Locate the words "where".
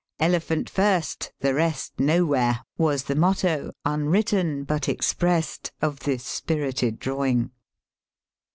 2.25-2.61